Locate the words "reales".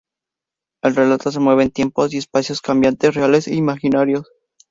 3.13-3.47